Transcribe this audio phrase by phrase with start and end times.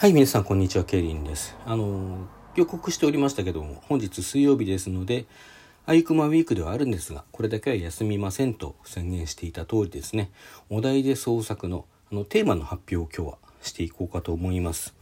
[0.00, 0.84] はい、皆さん、こんにちは。
[0.84, 1.54] ケイリンです。
[1.66, 5.26] あの、予告しておりましたけども、本日水曜日ですので、
[5.84, 10.30] アイクマウィークではあるんですが、これだけは休みませんと宣言していた通りですね、
[10.70, 14.94] お題で創作のあのテーマの発表を今日はしていこうかと思います。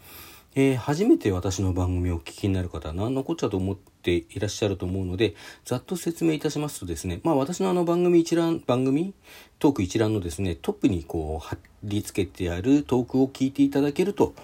[0.56, 9.14] えー、初めて私の番組をお聞きになる方は何のこっちゃと思っていらっしゃると思うので、ざっと説明いたしますとですね、まあ私のあの番組一覧、番組
[9.60, 14.34] トーク一覧のですね、トップにこう貼り付けてあるトークを聞いていただけると、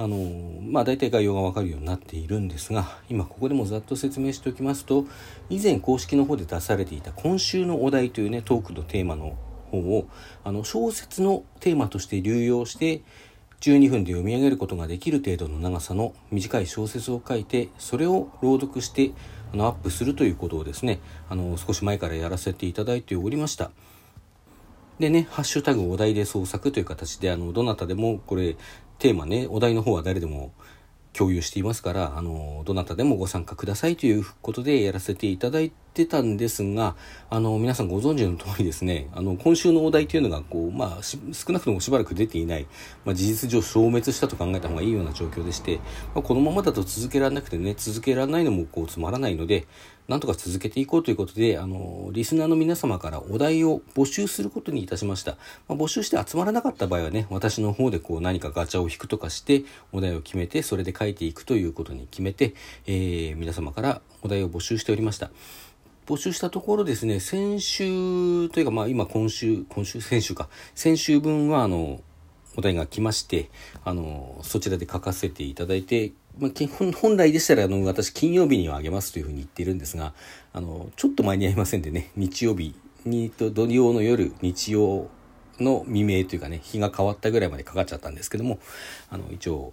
[0.00, 0.16] あの
[0.62, 5.04] まあ大体概要がわかるようになっているんですが今ここでもざっと説明しておきますと
[5.50, 9.36] 以前公式の方で出されていた今週のお題というねトークのテーマの
[9.70, 10.08] 方を
[10.42, 13.02] あの小説のテーマとして流用して
[13.60, 19.10] 12分で読み上げることができる程度の長さの短い小説を書いてそれを朗読して
[19.52, 23.70] あのアップするということをですねあの少し前からやらせていただいておりました。
[25.00, 28.56] でね、ハッシュタグお題で創作という形で、あの、どなたでもこれ、
[28.98, 30.52] テーマね、お題の方は誰でも
[31.14, 35.74] 共有していますから、あの、どなたでもご参加くださいということでやらせていただいて
[36.06, 36.94] たんですが、
[37.28, 42.66] あの、皆さんご存知の通りですね、あの、今週のお題というのが、こう、まあ、少なくともしばらく出ていない、
[43.04, 45.76] まあ、事実上消滅したと考えた方がいいような状況でして、
[46.14, 49.66] まあ、このままだと続けられなくてね、続けられないのもこうつまらないので、
[50.10, 55.36] なんとか続けていこうということで、あの、リスナーの皆様からお題を募集することにいたしました。
[55.68, 62.54] まあ、募集して集まらなかった場合はね、私の方でこう何かガチャを引くとかして、お題を決めて、それで書いていくということに決めて、
[62.86, 65.30] えー、皆様からお題を募集しておりました。
[66.06, 72.00] 募集したところですね、先週というか、まあ今今週、今週、先週か、先週分はあの、
[72.56, 73.50] お題が来まして、
[73.84, 76.50] あの、そちらで書かせていただいて、まあ、
[77.00, 80.14] 本来でしたら、あの、私、金曜日にはあげますというふうに言っているんですが、
[80.52, 85.08] あの、ちょっと間に合いませんでね、日曜日にと土曜の夜、日曜
[85.60, 88.58] の未明というかね、日が変わったぐらいまでかかっちゃったんですけども、
[89.10, 89.72] あの、一応、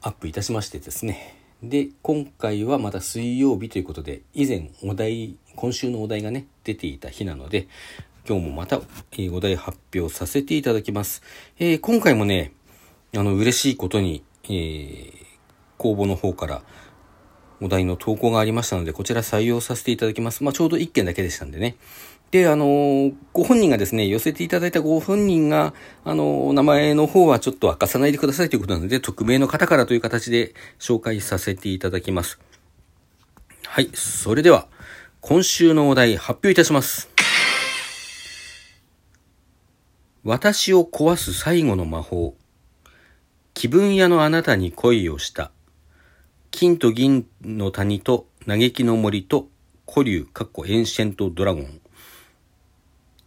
[0.00, 7.68] アップいたしましてですね、で、今回はまた水曜日ということで、以前お題、今週のお題がね、出ていた日なので、
[8.28, 8.80] 今日もまた、
[9.16, 11.22] え、お題発表させていただきます。
[11.60, 12.52] えー、今回もね、
[13.16, 15.12] あの、嬉しいことに、えー、
[15.78, 16.62] 公募の方から
[17.62, 20.42] お題の投稿がありましたので、こちら採用させていただきます。
[20.42, 21.76] まあ、ちょうど1件だけでしたんでね。
[22.32, 25.74] で、あの、ご本人がですね、寄せていただいたご本人が、
[26.04, 32.40] あの、名前の方はちょっと明かさないでくださいということなので、匿名の方からという形で紹介させていただきます。
[33.64, 34.66] はい、それでは、
[35.20, 37.10] 今週のお題発表いたします。
[40.24, 42.34] 私を壊す最後の魔法。
[43.54, 45.52] 気分屋のあなたに恋をした。
[46.52, 49.48] 金と銀の谷と嘆きの森と
[49.90, 51.80] 古竜、かっこエンシェントドラゴン。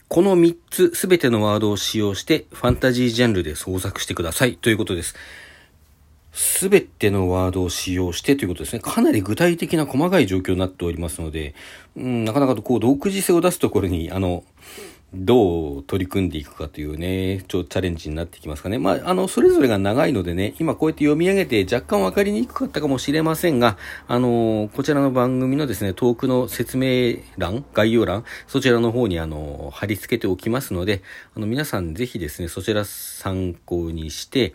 [0.08, 5.16] この3つすべてのワードを使用してファンタジージャンルで創作してくださいということです。
[6.34, 8.80] すべてのワードを使用してということですね。
[8.80, 11.56] かなり具体的な細かい状況になっておりますので、
[11.98, 14.44] うん、なかなかこう独自性を出すところに、あの、
[15.16, 18.78] どう取り組んでいくかというね、ちょ、チャレンジになってきますかね。
[18.78, 23.78] まあ、あの、それぞれが長いのでね、今こうやって読み上げて若干わかりにくかったかもしれませんが、
[24.08, 31.02] あの、こちらの番組のですね、トークの説明欄、概要欄、そちらの方にあの、貼り付けておきますので、
[31.36, 34.54] あの、皆さんぜひですね、そちら参考にして、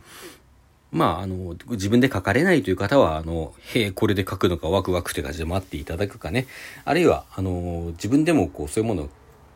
[0.92, 6.46] まあ、あの、自分で書かれないという方は、あの、へえ、これで書くのかワクワクって感じで待っていただくかね。
[6.84, 9.08] あるいは、あの、自分でもこう、そういうものを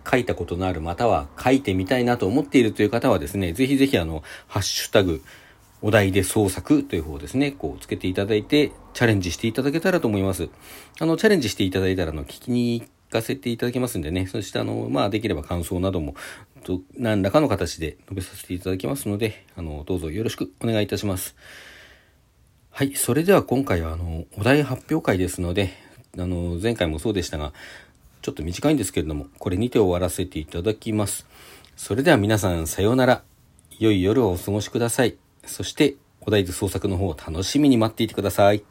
[0.08, 5.22] 書いたことのある、または書いてみたいなと思っているという方はですね、ぜひぜひあの、ハッシュタグ、
[5.82, 10.48] お題で創作という方ですね、こうつけていただいて、チャレンジしていただけたらと思います。
[11.00, 16.14] あの、チャレンジしていただいたら、あの、聞きに行かせていただきますんでね、そしてあの、まあ、できれば感想なども、
[16.64, 21.36] と何らかの形で述べさせていただきますので、あの、どうぞよろしくお願いいたします。
[22.70, 25.70] はい、それでは今回はあの、お題発表会ですので、
[26.18, 27.52] あの、前回もそうでしたが、
[28.24, 31.26] ちょっと短いんですけれども、これにて終わらせていただきます。
[31.76, 33.22] それでは皆さんさようなら。
[33.78, 35.16] 良い夜をお過ごしください。
[35.44, 38.64] そして、お題図創作の方を楽しみに待っていてください。